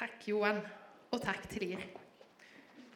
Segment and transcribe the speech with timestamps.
[0.00, 0.60] Tack Johan,
[1.10, 1.86] och tack till er.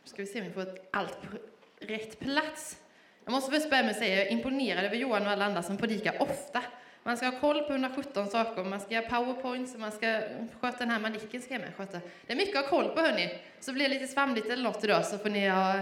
[0.02, 1.36] Nu ska vi se om vi får allt på
[1.80, 2.76] rätt plats.
[3.24, 5.44] Jag måste först börja med att säga att jag är imponerad över Johan och alla
[5.44, 6.62] andra som predikar ofta.
[7.02, 10.20] Man ska ha koll på 117 saker, man ska göra powerpoints, och man ska
[10.60, 12.00] sköta den här manicken ska jag med sköta.
[12.26, 13.38] Det är mycket att ha koll på hörni.
[13.60, 15.78] Så blir det lite svamligt eller något idag så får ni, ha,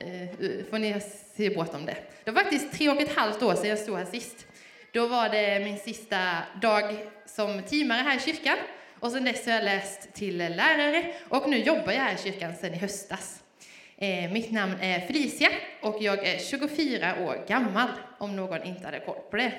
[0.00, 1.00] eh, får ni
[1.36, 1.96] se bort om det.
[2.24, 4.46] Det var faktiskt tre och ett halvt år sedan jag stod här sist.
[4.92, 6.96] Då var det min sista dag
[7.26, 8.56] som teamare här i kyrkan.
[9.04, 12.52] Och sen dess har jag läst till lärare och nu jobbar jag här i kyrkan
[12.60, 13.42] sedan i höstas.
[13.98, 15.48] Eh, mitt namn är Felicia
[15.80, 17.88] och jag är 24 år gammal,
[18.18, 19.52] om någon inte hade koll på det.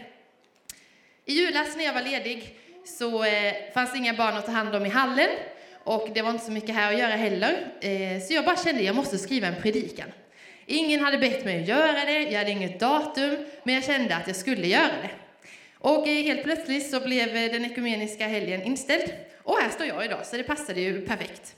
[1.25, 4.75] I julas när jag var ledig så eh, fanns det inga barn att ta hand
[4.75, 5.29] om i hallen
[5.83, 7.67] och det var inte så mycket här att göra heller.
[7.81, 10.11] Eh, så jag bara kände att jag måste skriva en predikan.
[10.65, 14.27] Ingen hade bett mig att göra det, jag hade inget datum, men jag kände att
[14.27, 15.09] jag skulle göra det.
[15.79, 19.24] Och eh, helt plötsligt så blev eh, den ekumeniska helgen inställd.
[19.45, 21.55] Och här står jag idag, så det passade ju perfekt.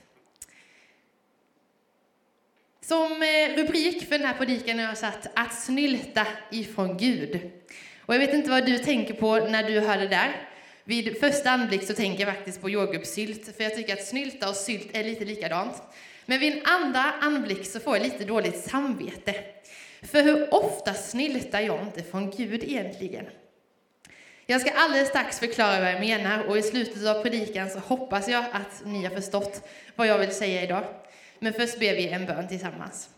[2.80, 7.40] Som eh, rubrik för den här predikan har jag satt Att snylta ifrån Gud.
[8.00, 10.48] Och jag vet inte vad du tänker på när du hör det där.
[10.84, 14.56] Vid första anblick så tänker jag faktiskt på jordgubbssylt, för jag tycker att snylta och
[14.56, 15.82] sylt är lite likadant.
[16.26, 19.34] Men vid en andra anblick så får jag lite dåligt samvete.
[20.02, 23.24] För hur ofta snyltar jag inte från Gud egentligen?
[24.50, 28.28] Jag ska alldeles strax förklara vad jag menar och i slutet av predikan så hoppas
[28.28, 30.84] jag att ni har förstått vad jag vill säga idag.
[31.38, 33.08] Men först ber vi en bön tillsammans.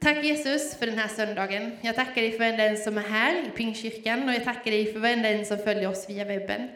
[0.00, 1.78] Tack Jesus för den här söndagen.
[1.80, 4.92] Jag tackar dig för varenda en som är här i Pingstkyrkan och jag tackar dig
[4.92, 6.68] för varenda en som följer oss via webben.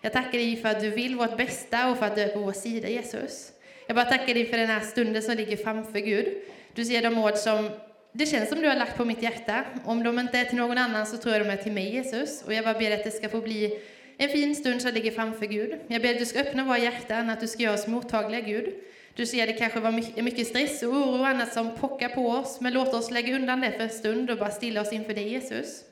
[0.00, 2.38] Jag tackar dig för att du vill vårt bästa och för att du är på
[2.38, 3.52] vår sida Jesus.
[3.86, 6.42] Jag bara tackar dig för den här stunden som ligger framför Gud.
[6.74, 7.70] Du ser de ord som
[8.16, 9.64] det känns som du har lagt på mitt hjärta.
[9.84, 12.42] Om de inte är till någon annan så tror jag de är till mig Jesus.
[12.42, 13.78] Och jag bara ber att det ska få bli
[14.18, 15.78] en fin stund som ligger framför Gud.
[15.86, 18.74] Jag ber att du ska öppna våra hjärtan, att du ska göra oss mottagliga Gud.
[19.14, 22.60] Du ser det kanske var mycket stress och oro och annat som pockar på oss,
[22.60, 25.28] men låt oss lägga undan det för en stund och bara stilla oss inför dig
[25.28, 25.84] Jesus.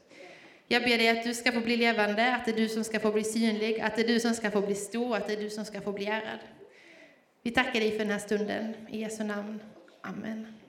[0.68, 3.00] Jag ber dig att du ska få bli levande, att det är du som ska
[3.00, 5.40] få bli synlig, att det är du som ska få bli stor, att det är
[5.40, 6.38] du som ska få bli ärad.
[7.42, 8.74] Vi tackar dig för den här stunden.
[8.90, 9.60] I Jesu namn.
[10.00, 10.63] Amen.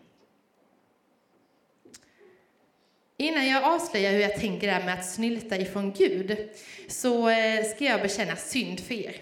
[3.18, 6.50] Innan jag avslöjar hur jag tänker där med att snylta ifrån Gud,
[6.88, 9.16] så eh, ska jag bekänna synd för er.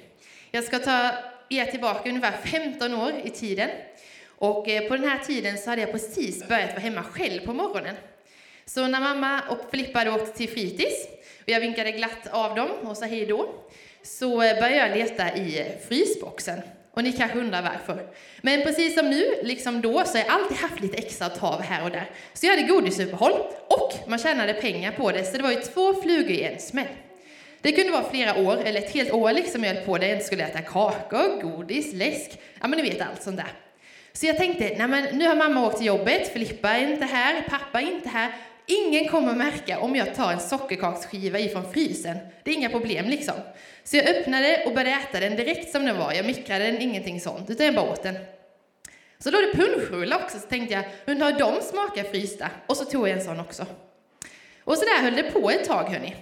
[0.51, 1.11] Jag ska ta
[1.49, 3.69] er tillbaka ungefär 15 år i tiden.
[4.27, 7.53] Och eh, på den här tiden så hade jag precis börjat vara hemma själv på
[7.53, 7.95] morgonen.
[8.65, 11.07] Så när mamma och Filippa hade åkt till fritids
[11.41, 13.55] och jag vinkade glatt av dem och sa hej då,
[14.03, 16.61] så eh, började jag leta i frysboxen.
[16.95, 18.05] Och ni kanske undrar varför.
[18.41, 21.83] Men precis som nu, liksom då, så har jag alltid haft lite extra tav här
[21.83, 22.09] och där.
[22.33, 23.31] Så jag hade godisuppehåll
[23.67, 26.87] och man tjänade pengar på det, så det var ju två flugor i en smäll.
[27.61, 30.07] Det kunde vara flera år, eller ett helt år liksom jag höll på det.
[30.07, 33.51] Jag skulle äta kakor, godis, läsk, ja men ni vet allt sånt där.
[34.13, 37.41] Så jag tänkte, nej men nu har mamma åkt till jobbet, Filippa är inte här,
[37.49, 38.31] pappa är inte här.
[38.65, 42.17] Ingen kommer märka om jag tar en sockerkaksskiva ifrån frysen.
[42.43, 43.35] Det är inga problem liksom.
[43.83, 46.13] Så jag öppnade och började äta den direkt som den var.
[46.13, 48.15] Jag mikrade den, ingenting sånt, utan jag bara åt den.
[49.19, 52.49] Så låg det punschrullar också, så tänkte jag, undrar hur de smakar frysta?
[52.67, 53.65] Och så tog jag en sån också.
[54.63, 56.15] Och så där höll det på ett tag hörni.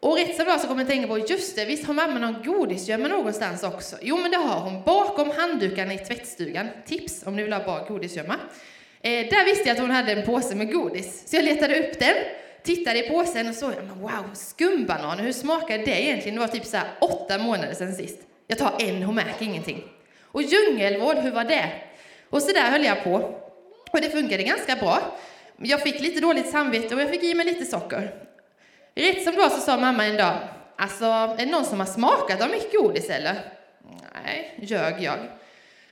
[0.00, 2.42] Och rätt som det så kommer jag tänka på, just det, visst har mamma någon
[2.44, 3.96] godisgömma någonstans också?
[4.02, 6.68] Jo, men det har hon, bakom handdukarna i tvättstugan.
[6.86, 8.34] Tips om ni vill ha bra godisgömma.
[9.00, 11.98] Eh, där visste jag att hon hade en påse med godis, så jag letade upp
[11.98, 12.14] den,
[12.62, 16.34] tittade i påsen och såg, men wow, skumbananer, hur smakade det egentligen?
[16.34, 18.18] Det var typ så här åtta månader sedan sist.
[18.46, 19.84] Jag tar en hon märker ingenting.
[20.22, 21.70] Och djungelvård, hur var det?
[22.30, 23.14] Och så där höll jag på.
[23.90, 25.18] Och det funkade ganska bra.
[25.56, 28.14] Jag fick lite dåligt samvete och jag fick i mig lite socker.
[28.94, 30.34] Rätt som det var så sa mamma en dag,
[30.76, 33.34] alltså är det någon som har smakat av mitt godis eller?
[34.24, 35.18] Nej, ljög jag.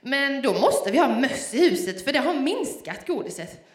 [0.01, 3.67] Men då måste vi ha möss i huset för det har minskat godiset.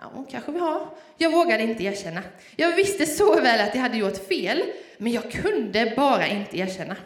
[0.00, 0.88] Ja, kanske vi har.
[1.18, 2.22] Jag vågade inte erkänna.
[2.56, 4.62] Jag visste så väl att jag hade gjort fel,
[4.98, 6.96] men jag kunde bara inte erkänna.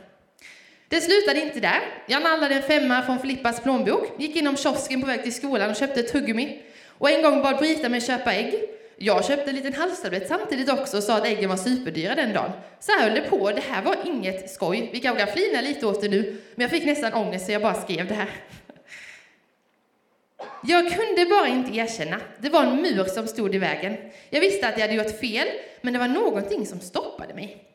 [0.88, 1.80] Det slutade inte där.
[2.06, 5.76] Jag nallade en femma från Filippas plånbok, gick inom kiosken på väg till skolan och
[5.76, 6.62] köpte ett tuggummi.
[6.88, 8.77] Och en gång bad Brita mig köpa ägg.
[9.00, 12.50] Jag köpte en liten halstablett samtidigt också och sa att äggen var superdyra den dagen.
[12.80, 13.50] Så här höll det på.
[13.50, 14.90] Det här var inget skoj.
[14.92, 17.62] Vi kanske kan flina lite åt det nu, men jag fick nästan ångest så jag
[17.62, 18.28] bara skrev det här.
[20.62, 22.20] Jag kunde bara inte erkänna.
[22.38, 23.96] Det var en mur som stod i vägen.
[24.30, 25.48] Jag visste att jag hade gjort fel,
[25.80, 27.67] men det var någonting som stoppade mig.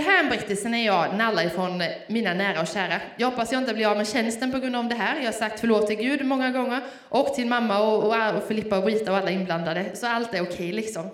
[0.00, 3.00] Det här är en berättelse när jag nallar ifrån mina nära och kära.
[3.16, 5.16] Jag hoppas jag inte blir av med tjänsten på grund av det här.
[5.16, 8.78] Jag har sagt förlåt till Gud många gånger och till mamma och, och, och Filippa
[8.78, 11.08] och Brita och alla inblandade, så allt är okej okay, liksom.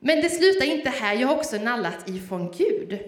[0.00, 2.98] Men det slutar inte här, jag har också nallat ifrån Gud.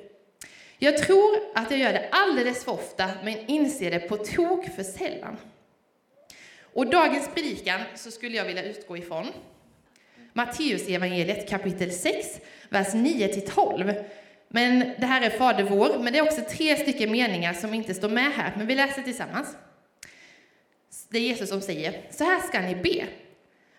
[0.78, 4.82] Jag tror att jag gör det alldeles för ofta, men inser det på tok för
[4.82, 5.36] sällan.
[6.72, 9.26] Och dagens predikan så skulle jag vilja utgå ifrån
[10.32, 14.04] Matteus evangeliet kapitel 6, vers 9-12.
[14.54, 17.94] Men det här är Fader vår, men det är också tre stycken meningar som inte
[17.94, 19.56] står med här, men vi läser tillsammans.
[21.08, 23.06] Det är Jesus som säger, så här ska ni be.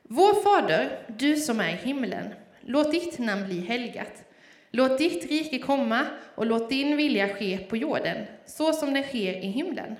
[0.03, 4.23] Vår Fader, du som är i himlen, låt ditt namn bli helgat.
[4.71, 6.05] Låt ditt rike komma
[6.35, 9.95] och låt din vilja ske på jorden, så som det sker i himlen.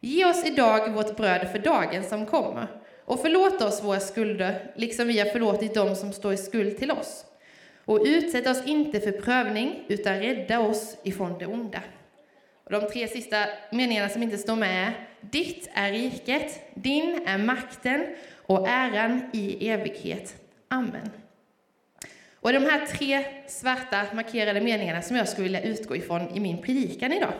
[0.00, 2.66] Ge oss idag vårt bröd för dagen som kommer
[3.04, 6.90] och förlåt oss våra skulder, liksom vi har förlåtit dem som står i skuld till
[6.90, 7.24] oss.
[7.90, 11.82] Och utsätt oss inte för prövning, utan rädda oss ifrån det onda.
[12.64, 18.06] Och de tre sista meningarna som inte står med Ditt är riket, din är makten
[18.36, 20.36] och äran i evighet.
[20.68, 21.10] Amen.
[22.34, 26.62] Och de här tre svarta markerade meningarna som jag skulle vilja utgå ifrån i min
[26.62, 27.34] predikan idag.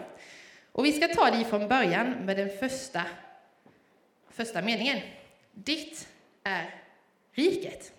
[0.72, 3.02] Och vi ska ta det från början med den första,
[4.30, 4.98] första meningen.
[5.52, 6.08] Ditt
[6.44, 6.74] är
[7.32, 7.92] riket.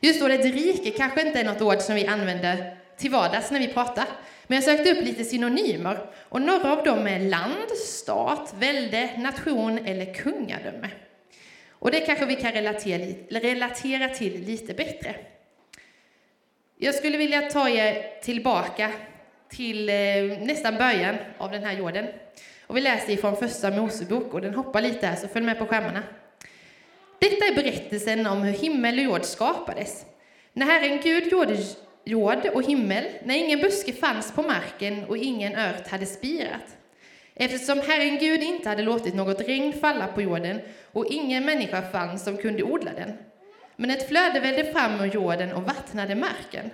[0.00, 3.68] Just ordet rike kanske inte är något ord som vi använder till vardags när vi
[3.68, 4.04] pratar.
[4.46, 5.98] Men jag sökte upp lite synonymer
[6.28, 10.88] och några av dem är land, stat, välde, nation eller kungadöme.
[11.70, 12.52] Och det kanske vi kan
[13.40, 15.14] relatera, till lite bättre.
[16.76, 18.92] Jag skulle vilja ta er tillbaka
[19.48, 19.94] till eh,
[20.40, 22.06] nästan början av den här jorden.
[22.66, 25.66] Och vi läser ifrån Första Mosebok och den hoppar lite här, så följ med på
[25.66, 26.02] skärmarna.
[27.20, 30.04] Detta är berättelsen om hur himmel och jord skapades.
[30.52, 31.56] När Herren Gud gjorde
[32.04, 36.76] jord och himmel, när ingen buske fanns på marken och ingen ört hade spirat.
[37.34, 40.60] Eftersom Herren Gud inte hade låtit något regn falla på jorden
[40.92, 43.12] och ingen människa fanns som kunde odla den.
[43.76, 46.70] Men ett flöde välde fram ur jorden och vattnade marken.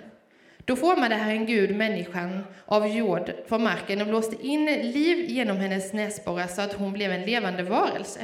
[0.65, 5.93] Då formade Herren Gud människan av jord från marken och blåste in liv genom hennes
[5.93, 8.19] näsborrar så att hon blev en levande varelse.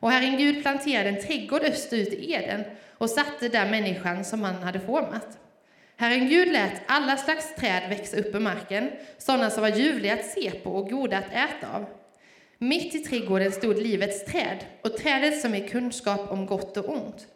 [0.00, 2.64] Och Herren Gud planterade en trädgård österut i Eden
[2.98, 5.38] och satte där människan som han hade format.
[5.96, 10.26] Herren Gud lät alla slags träd växa upp ur marken, sådana som var ljuvliga att
[10.26, 11.86] se på och goda att äta av.
[12.58, 17.26] Mitt i trädgården stod livets träd och trädet som är kunskap om gott och ont.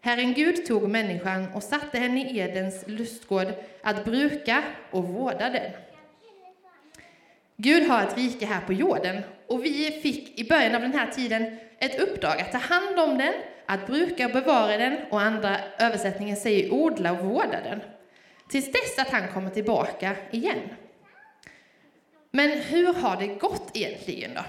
[0.00, 3.48] Herren Gud tog människan och satte henne i Edens lustgård
[3.82, 5.72] att bruka och vårda den.
[7.56, 11.06] Gud har ett rike här på jorden och vi fick i början av den här
[11.06, 13.32] tiden ett uppdrag att ta hand om den,
[13.66, 17.80] att bruka och bevara den och andra översättningar säger odla och vårda den.
[18.48, 20.60] Tills dess att han kommer tillbaka igen.
[22.30, 24.40] Men hur har det gått egentligen då?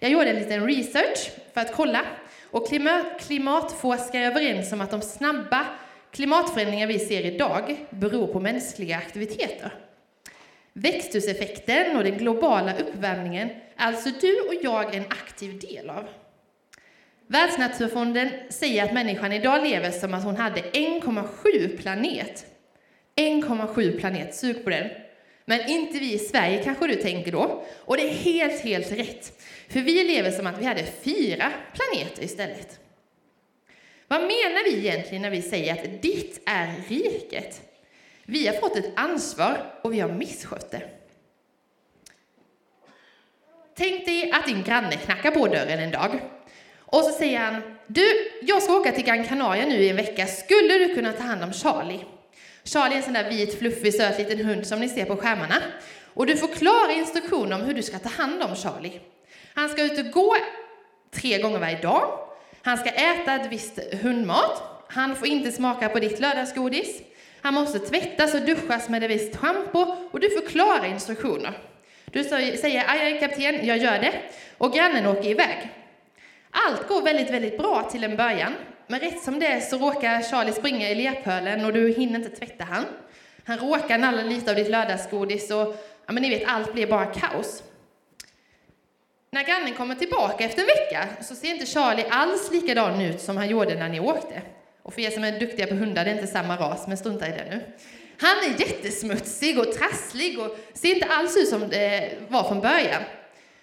[0.00, 2.00] Jag gjorde en liten research för att kolla
[2.50, 2.68] och
[3.20, 5.66] klimatforskare är överens om att de snabba
[6.10, 9.72] klimatförändringar vi ser idag beror på mänskliga aktiviteter.
[10.72, 16.08] Växthuseffekten och den globala uppvärmningen är alltså du och jag en aktiv del av.
[17.26, 22.46] Världsnaturfonden säger att människan idag lever som att hon hade 1,7 planet.
[23.16, 24.90] 1,7 planet, sug på den.
[25.44, 27.64] Men inte vi i Sverige kanske du tänker då.
[27.78, 29.42] Och det är helt, helt rätt.
[29.68, 32.80] För vi lever som att vi hade fyra planeter istället.
[34.08, 37.71] Vad menar vi egentligen när vi säger att ditt är riket?
[38.32, 40.82] Vi har fått ett ansvar och vi har misskött det.
[43.76, 46.20] Tänk dig att din granne knackar på dörren en dag
[46.78, 50.26] och så säger han, du, jag ska åka till Gran Canaria nu i en vecka,
[50.26, 52.04] skulle du kunna ta hand om Charlie?
[52.64, 55.56] Charlie är en sån där vit, fluffig, söt liten hund som ni ser på skärmarna.
[56.14, 59.00] Och du får klara instruktioner om hur du ska ta hand om Charlie.
[59.54, 60.36] Han ska ut och gå
[61.10, 62.18] tre gånger varje dag.
[62.62, 64.62] Han ska äta ett visst hundmat.
[64.88, 67.02] Han får inte smaka på ditt lördagsgodis.
[67.42, 71.58] Han måste tvättas och duschas med ett visst schampo och du får klara instruktioner.
[72.04, 74.12] Du säger aj, aj kapten, jag gör det.
[74.58, 75.70] Och grannen åker iväg.
[76.50, 78.54] Allt går väldigt, väldigt bra till en början.
[78.86, 82.30] Men rätt som det är så råkar Charlie springa i lerpölen och du hinner inte
[82.30, 82.84] tvätta han.
[83.44, 87.06] Han råkar nalla lite av ditt lördagsgodis och ja, men ni vet, allt blir bara
[87.06, 87.62] kaos.
[89.30, 93.36] När grannen kommer tillbaka efter en vecka så ser inte Charlie alls likadan ut som
[93.36, 94.42] han gjorde när ni åkte.
[94.82, 97.28] Och för er som är duktiga på hundar, det är inte samma ras, men strunta
[97.28, 97.60] i det nu.
[98.18, 103.02] Han är jättesmutsig och trasslig och ser inte alls ut som det var från början.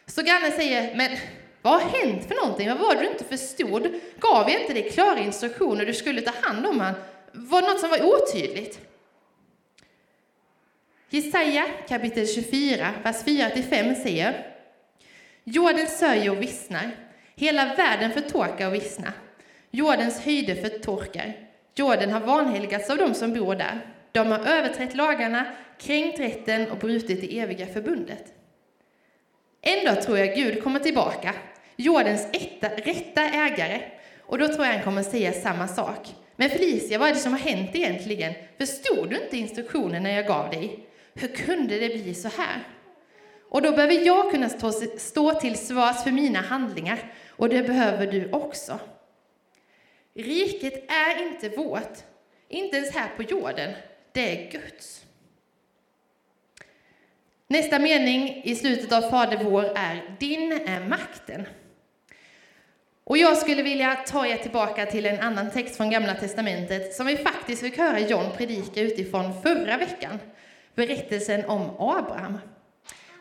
[0.06, 1.18] Så grannen säger, men
[1.62, 2.70] vad har hänt för någonting?
[2.70, 4.00] Vad var det du inte förstod?
[4.20, 5.86] Gav jag inte dig klara instruktioner?
[5.86, 6.94] Du skulle ta hand om honom.
[7.32, 8.80] Var det något som var otydligt?
[11.10, 14.46] Jesaja kapitel 24, vers 4-5 säger
[15.44, 16.92] Jorden sörjer och vissnar,
[17.36, 19.14] hela världen förtorkar och vissnar.
[19.72, 21.34] Jordens höjder förtorkar,
[21.76, 23.82] jorden har vanhelgats av dem som bor där.
[24.12, 25.46] De har överträtt lagarna,
[25.78, 28.34] kränkt rätten och brutit det eviga förbundet.
[29.62, 31.34] En dag tror jag Gud kommer tillbaka,
[31.76, 33.82] jordens etta, rätta ägare,
[34.22, 36.16] och då tror jag han kommer säga samma sak.
[36.36, 38.34] Men Felicia, vad är det som har hänt egentligen?
[38.58, 40.80] Förstod du inte instruktionen när jag gav dig?
[41.14, 42.64] Hur kunde det bli så här?
[43.50, 48.08] Och då behöver jag kunna stå, stå till svars för mina handlingar, och det behöver
[48.08, 48.80] du också.
[50.14, 51.98] Riket är inte vårt,
[52.48, 53.74] inte ens här på jorden.
[54.12, 55.06] Det är Guds.
[57.48, 61.46] Nästa mening i slutet av Fader vår är Din är makten.
[63.04, 67.08] Och jag skulle vilja ta er tillbaka till en annan text från Gamla Testamentet som
[67.08, 70.20] vi faktiskt fick höra John predika utifrån förra veckan.
[70.76, 72.38] Berättelsen om Abraham.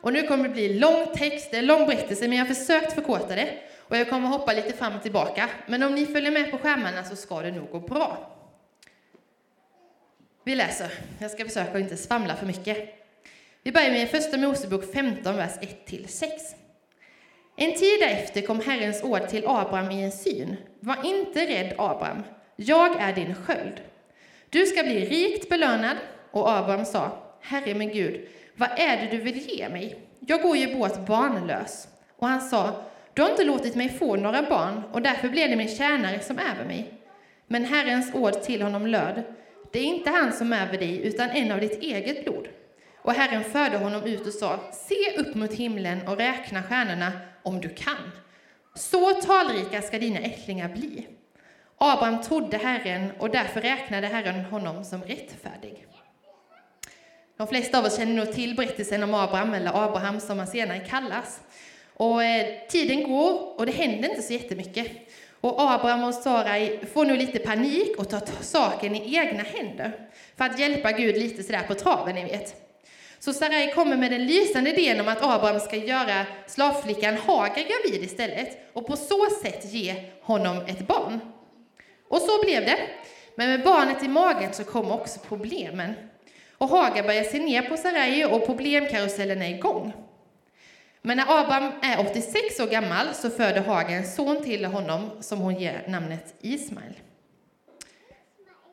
[0.02, 2.92] Och nu kommer det bli lång text, det är lång berättelse, men jag har försökt
[2.92, 3.48] förkorta det.
[3.88, 5.48] Och jag kommer hoppa lite fram och tillbaka.
[5.66, 8.34] Men om ni följer med på skärmarna så ska det nog gå bra.
[10.44, 10.92] Vi läser.
[11.18, 12.94] Jag ska försöka att inte svamla för mycket.
[13.62, 15.52] Vi börjar med Första Mosebok 15, vers
[15.86, 16.28] 1-6.
[17.56, 20.56] En tid därefter kom Herrens ord till Abraham i en syn.
[20.80, 22.22] Var inte rädd, Abraham.
[22.56, 23.80] Jag är din sköld.
[24.50, 25.96] Du ska bli rikt belönad.
[26.30, 29.96] Och Abraham sa, Herre min Gud, vad är det du vill ge mig?
[30.20, 31.88] Jag går ju bort barnlös.
[32.16, 32.84] Och han sa,
[33.18, 36.38] du har inte låtit mig få några barn, och därför blev det min tjänare som
[36.38, 36.92] är över mig.
[37.46, 39.22] Men Herrens ord till honom löd,
[39.72, 42.48] det är inte han som är över dig, utan en av ditt eget blod.
[43.02, 47.60] Och Herren förde honom ut och sa, se upp mot himlen och räkna stjärnorna om
[47.60, 48.10] du kan.
[48.74, 51.06] Så talrika ska dina ättlingar bli.
[51.78, 55.86] Abraham trodde Herren, och därför räknade Herren honom som rättfärdig.
[57.36, 60.80] De flesta av oss känner nog till berättelsen om Abraham, eller Abraham som han senare
[60.80, 61.40] kallas.
[61.98, 64.86] Och eh, tiden går och det händer inte så jättemycket.
[65.40, 69.92] Och Abraham och Sarai får nu lite panik och tar saken i egna händer
[70.36, 72.54] för att hjälpa Gud lite sådär på traven, ni vet.
[73.18, 78.04] Så Sarai kommer med den lysande idén om att Abraham ska göra slavflickan Hagar gravid
[78.04, 81.20] istället och på så sätt ge honom ett barn.
[82.08, 82.78] Och så blev det.
[83.34, 85.94] Men med barnet i magen så kom också problemen.
[86.58, 89.92] Och Hagar börjar se ner på Sarai och problemkarusellen är igång.
[91.08, 95.38] Men när Abraham är 86 år gammal så föder Hagar en son till honom som
[95.38, 96.92] hon ger namnet Ismael.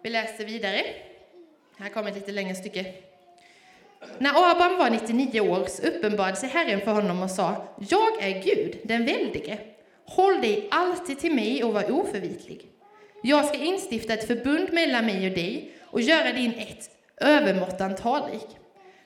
[0.03, 0.81] Vi läser vidare.
[1.77, 2.85] Här kommer ett lite längre stycke.
[4.17, 8.43] När Abraham var 99 år så uppenbarade sig Herren för honom och sa, Jag är
[8.43, 9.57] Gud, den väldige.
[10.05, 12.67] Håll dig alltid till mig och var oförvitlig.
[13.23, 18.47] Jag ska instifta ett förbund mellan mig och dig och göra din ett övermåttan talrik.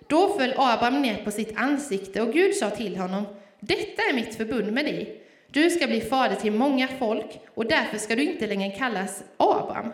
[0.09, 3.25] Då föll Abraham ner på sitt ansikte och Gud sa till honom,
[3.59, 5.21] Detta är mitt förbund med dig.
[5.51, 9.91] Du ska bli fader till många folk och därför ska du inte längre kallas Abraham.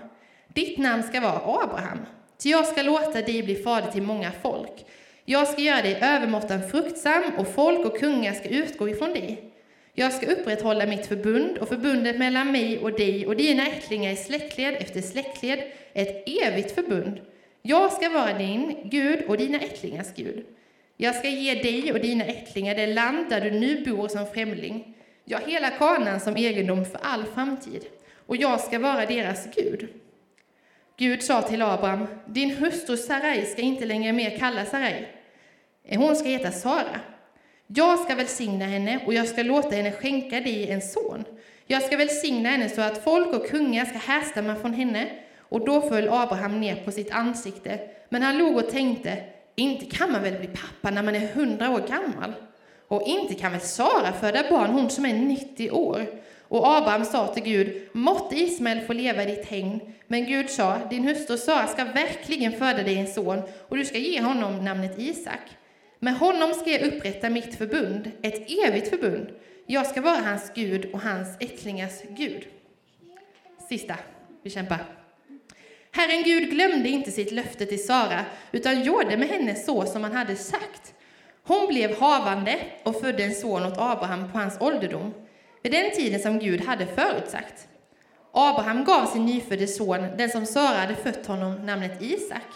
[0.47, 1.99] Ditt namn ska vara Abraham,
[2.37, 4.85] ty jag ska låta dig bli fader till många folk.
[5.25, 9.51] Jag ska göra dig övermåttan fruktsam och folk och kungar ska utgå ifrån dig.
[9.93, 14.15] Jag ska upprätthålla mitt förbund och förbundet mellan mig och dig och dina ättlingar i
[14.15, 17.21] släktled efter släktled, ett evigt förbund
[17.67, 20.45] jag ska vara din Gud och dina ättlingars Gud.
[20.97, 24.95] Jag ska ge dig och dina ättlingar det land där du nu bor som främling,
[25.23, 27.85] ja, hela kanan som egendom för all framtid,
[28.25, 29.87] och jag ska vara deras Gud.
[30.97, 35.07] Gud sa till Abraham, din hustru Sarai ska inte längre mer kallas Sarai.
[35.85, 36.99] Eh, hon ska heta Sara.
[37.67, 41.23] Jag ska välsigna henne och jag ska låta henne skänka dig en son.
[41.67, 45.07] Jag ska välsigna henne så att folk och kungar ska härstamma från henne
[45.55, 49.23] och då föll Abraham ner på sitt ansikte, men han log och tänkte,
[49.55, 52.33] inte kan man väl bli pappa när man är hundra år gammal?
[52.87, 56.05] Och inte kan väl Sara föda barn, hon som är 90 år?
[56.41, 59.79] Och Abraham sa till Gud, måtte Ismael få leva i ditt hägn.
[60.07, 63.97] Men Gud sa, din hustru Sara ska verkligen föda dig en son, och du ska
[63.97, 65.57] ge honom namnet Isak.
[65.99, 69.27] Med honom ska jag upprätta mitt förbund, ett evigt förbund.
[69.65, 72.43] Jag ska vara hans Gud och hans ättlingars Gud.
[73.69, 73.95] Sista,
[74.43, 75.04] vi kämpar.
[75.95, 80.11] Herren Gud glömde inte sitt löfte till Sara, utan gjorde med henne så som han
[80.11, 80.93] hade sagt.
[81.43, 85.13] Hon blev havande och födde en son åt Abraham på hans ålderdom,
[85.63, 87.67] vid den tiden som Gud hade förutsagt.
[88.31, 92.47] Abraham gav sin nyfödde son, den som Sara hade fött honom, namnet Isak.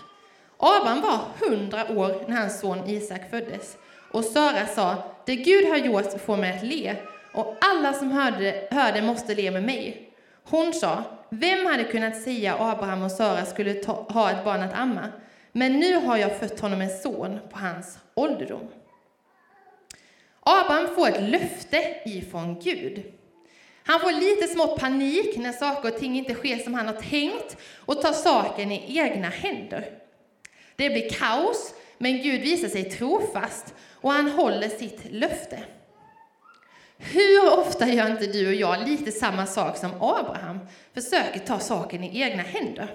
[0.58, 3.78] Abraham var hundra år när hans son Isak föddes,
[4.12, 6.96] och Sara sa, det Gud har gjort får mig att le,
[7.34, 10.09] och alla som hörde, hörde måste le med mig.
[10.50, 14.74] Hon sa, vem hade kunnat säga Abraham och Sara skulle ta, ha ett barn att
[14.74, 15.08] amma?
[15.52, 18.68] Men nu har jag fött honom en son på hans ålderdom.
[20.40, 23.04] Abraham får ett löfte ifrån Gud.
[23.86, 27.58] Han får lite smått panik när saker och ting inte sker som han har tänkt
[27.86, 29.86] och tar saken i egna händer.
[30.76, 35.60] Det blir kaos, men Gud visar sig trofast och han håller sitt löfte.
[37.00, 40.60] Hur ofta gör inte du och jag lite samma sak som Abraham,
[40.94, 42.88] försöker ta saken i egna händer?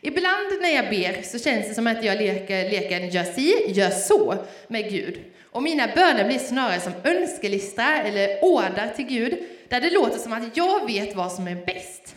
[0.00, 3.90] Ibland när jag ber så känns det som att jag leker leken gör si, gör
[3.90, 4.34] så
[4.68, 5.24] med Gud.
[5.42, 10.32] Och mina böner blir snarare som önskelista eller order till Gud, där det låter som
[10.32, 12.16] att jag vet vad som är bäst.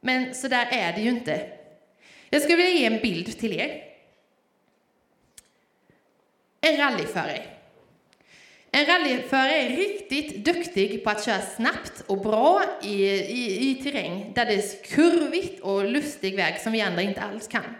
[0.00, 1.48] Men så där är det ju inte.
[2.30, 3.84] Jag skulle vilja ge en bild till er.
[6.60, 7.42] En rallyförare.
[8.74, 14.32] En rallyförare är riktigt duktig på att köra snabbt och bra i, i, i terräng
[14.34, 17.76] där det är kurvigt och lustig väg som vi andra inte alls kan.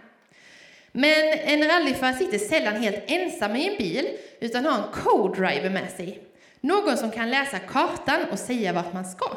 [0.93, 4.09] Men en rallyförare sitter sällan helt ensam i en bil
[4.41, 6.21] utan har en co-driver med sig.
[6.61, 9.37] Någon som kan läsa kartan och säga vart man ska.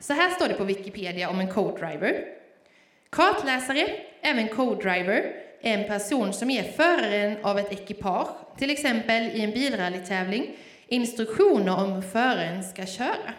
[0.00, 2.24] Så här står det på Wikipedia om en co-driver.
[3.10, 3.88] Kartläsare,
[4.20, 8.28] även co-driver, en person som ger föraren av ett ekipage,
[8.58, 13.34] till exempel i en bilrallytävling, instruktioner om hur föraren ska köra.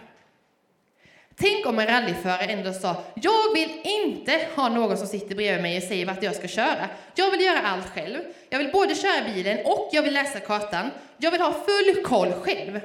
[1.36, 5.78] Tänk om en rallyförare ändå sa, jag vill inte ha någon som sitter bredvid mig
[5.78, 6.90] och säger vart jag ska köra.
[7.16, 8.20] Jag vill göra allt själv.
[8.50, 10.90] Jag vill både köra bilen och jag vill läsa kartan.
[11.18, 12.80] Jag vill ha full koll själv.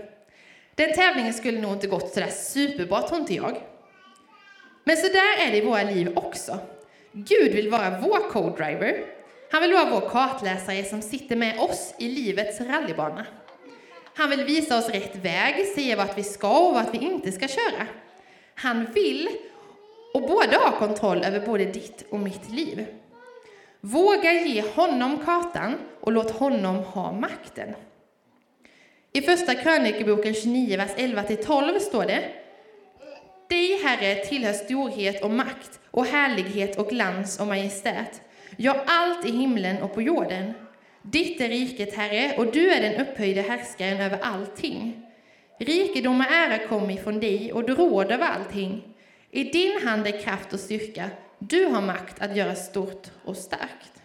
[0.74, 3.56] Den tävlingen skulle nog inte gått sådär superbra, tror inte jag.
[4.84, 6.58] Men så där är det i våra liv också.
[7.12, 9.17] Gud vill vara vår co-driver.
[9.50, 13.26] Han vill vara vår kartläsare som sitter med oss i livets rallybana.
[14.14, 17.48] Han vill visa oss rätt väg, säga vart vi ska och vart vi inte ska
[17.48, 17.86] köra.
[18.54, 19.28] Han vill
[20.14, 22.86] och både ha kontroll över både ditt och mitt liv.
[23.80, 27.74] Våga ge honom kartan och låt honom ha makten.
[29.12, 32.22] I Första krönikeboken 29, vers 11-12 står det
[33.48, 38.20] Dig, Herre, tillhör storhet och makt och härlighet och glans och majestät.
[38.60, 40.52] Ja, allt i himlen och på jorden.
[41.02, 45.06] Ditt är riket, Herre, och du är den upphöjde härskaren över allting.
[45.58, 48.82] Rikedom och ära kommer ifrån dig, och du råder över allting.
[49.30, 51.10] I din hand är kraft och styrka.
[51.38, 54.02] Du har makt att göra stort och starkt.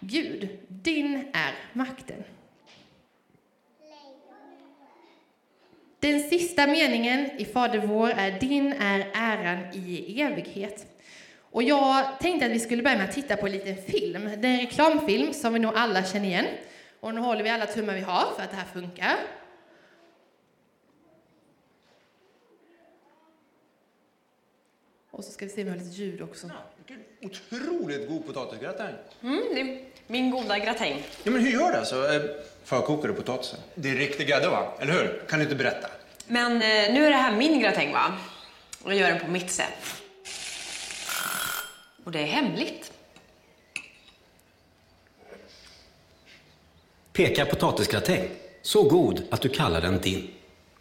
[0.00, 2.24] Gud, din är makten.
[6.00, 10.86] Den sista meningen i Fader vår är Din är äran i evighet.
[11.58, 14.30] Och jag tänkte att vi skulle börja med att titta på en liten film.
[14.38, 16.46] Det är en reklamfilm som vi nog alla känner igen.
[17.00, 19.16] Och nu håller vi alla tummar vi har för att det här funkar.
[25.10, 26.50] Och så ska vi se om vi har lite ljud också.
[27.22, 28.94] Otroligt god potatisgratäng.
[29.22, 31.02] Mm, det är min goda gratäng.
[31.22, 32.12] Ja, men hur gör du alltså?
[32.12, 32.22] Eh,
[32.64, 33.60] Förkokar du potatisen?
[33.74, 34.72] Det är riktig grädde va?
[34.80, 35.22] Eller hur?
[35.28, 35.88] Kan du inte berätta?
[36.26, 38.16] Men eh, nu är det här min gratäng va?
[38.82, 40.02] Och jag gör den på mitt sätt.
[42.08, 42.92] Och det är hemligt.
[47.12, 48.28] Peka potatisgratäng.
[48.62, 50.30] Så god att du kallar den din.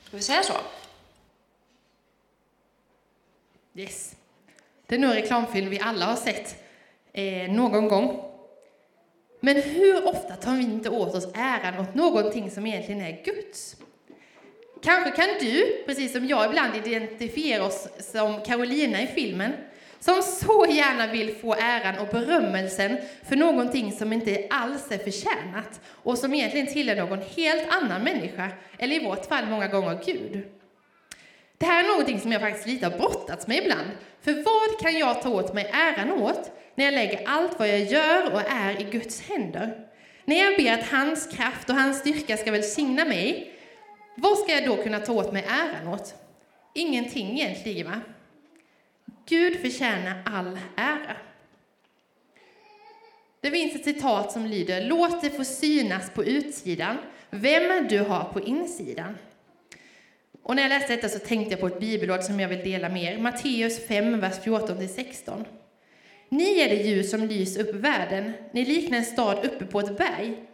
[0.03, 0.53] Ska vi säga så?
[3.75, 4.15] Yes.
[4.85, 6.63] Det är nog en reklamfilm vi alla har sett
[7.13, 8.23] eh, någon gång.
[9.39, 13.75] Men hur ofta tar vi inte åt oss äran åt någonting som egentligen är Guds?
[14.83, 19.53] Kanske kan du, precis som jag ibland, identifiera oss som Carolina i filmen,
[19.99, 25.81] som så gärna vill få äran och berömmelsen för någonting som inte alls är förtjänat
[26.03, 30.43] och som egentligen tillhör någon helt annan människa, eller i vårt fall många gånger Gud.
[31.57, 33.87] Det här är någonting som jag faktiskt lite har brottats med ibland.
[34.21, 37.83] För vad kan jag ta åt mig äran åt när jag lägger allt vad jag
[37.83, 39.87] gör och är i Guds händer?
[40.25, 43.53] När jag ber att hans kraft och hans styrka ska välsigna mig,
[44.15, 46.15] vad ska jag då kunna ta åt mig äran åt?
[46.73, 48.01] Ingenting egentligen, va?
[49.29, 51.15] Gud förtjänar all ära.
[53.41, 56.97] Det finns ett citat som lyder Låt det få synas på utsidan
[57.29, 59.17] vem du har på insidan.
[60.43, 62.89] Och när jag läste detta så tänkte jag på ett bibelord som jag vill dela
[62.89, 63.17] med er.
[63.17, 65.45] Matteus 5, vers 14-16.
[66.29, 68.33] Ni är det ljus som lyser upp världen.
[68.51, 70.47] Ni liknar en stad uppe på ett berg.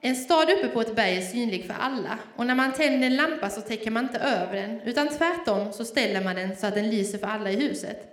[0.00, 3.16] En stad uppe på ett berg är synlig för alla, och när man tänder en
[3.16, 6.74] lampa så täcker man inte över den, utan tvärtom så ställer man den så att
[6.74, 8.11] den lyser för alla i huset.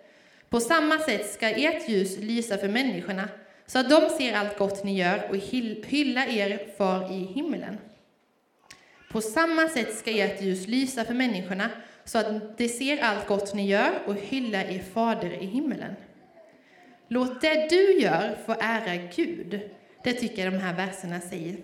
[0.50, 3.30] På samma sätt ska ert ljus lysa för människorna,
[3.66, 5.36] så att de ser allt gott ni gör och
[5.88, 7.78] hylla er far i himlen.
[9.12, 11.70] På samma sätt ska ert ljus lysa för människorna,
[12.06, 15.96] så att de ser allt gott ni gör och hylla er fader i himlen.
[17.08, 19.60] Låt det du gör få ära Gud.
[20.04, 21.58] Det tycker jag de här verserna säger.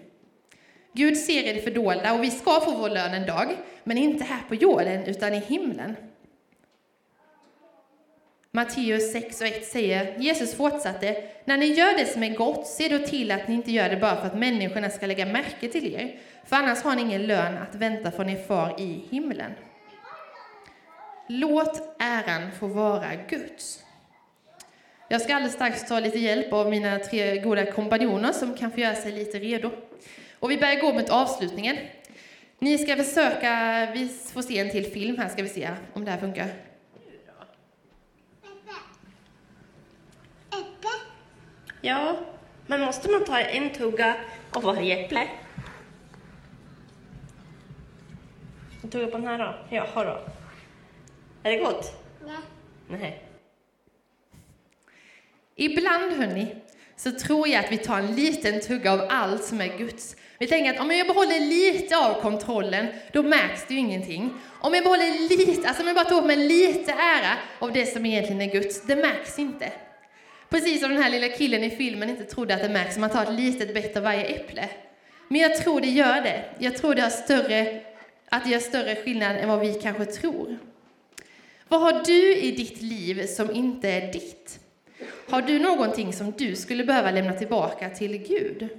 [0.94, 3.48] Gud ser i det fördolda och vi ska få vår lön en dag,
[3.84, 5.96] men inte här på jorden utan i himlen.
[8.56, 12.88] Matteus 6 och 1 säger, Jesus fortsatte, när ni gör det som är gott, se
[12.88, 15.94] då till att ni inte gör det bara för att människorna ska lägga märke till
[15.94, 19.52] er, för annars har ni ingen lön att vänta från er far i himlen.
[21.28, 23.84] Låt äran få vara Guds.
[25.10, 28.80] Jag ska alldeles strax ta lite hjälp av mina tre goda kompanjoner som kan få
[28.80, 29.72] göra sig lite redo.
[30.40, 31.78] Och vi börjar gå mot avslutningen.
[32.60, 36.12] Ni ska försöka, vi får se en till film här ska vi se om det
[36.12, 36.75] här funkar.
[41.86, 42.18] Ja,
[42.68, 44.16] men måste man ta en tugga
[44.52, 45.28] av varje äpple?
[48.84, 49.76] En tugga på den här då?
[49.76, 50.20] Jaha då.
[51.44, 52.04] Är det gott?
[52.26, 53.00] Nej.
[53.00, 53.24] Nej.
[55.56, 56.56] Ibland, hörni,
[56.96, 60.16] så tror jag att vi tar en liten tugga av allt som är Guds.
[60.40, 64.34] Vi tänker att om jag behåller lite av kontrollen, då märks det ju ingenting.
[64.62, 67.86] Om jag behåller lite, alltså om jag bara tar åt mig lite ära av det
[67.86, 69.72] som egentligen är Guds, det märks inte.
[70.50, 73.10] Precis som den här lilla killen i filmen inte trodde att det märks om man
[73.10, 74.70] tar ett litet bett av varje äpple.
[75.28, 76.46] Men jag tror det gör det.
[76.60, 77.82] Jag tror det har större,
[78.30, 80.58] att det gör större skillnad än vad vi kanske tror.
[81.68, 84.60] Vad har du i ditt liv som inte är ditt?
[85.30, 88.70] Har du någonting som du skulle behöva lämna tillbaka till Gud?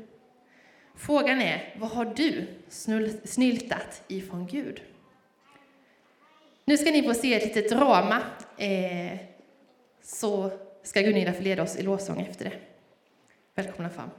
[0.97, 2.47] Frågan är, vad har du
[3.25, 4.83] snyltat ifrån Gud?
[6.65, 8.23] Nu ska ni få se ett litet drama.
[8.59, 9.19] Eh,
[10.03, 10.51] så
[10.87, 12.53] ska Gunilla få leda oss i lovsång efter det.
[13.55, 14.11] Välkomna fram.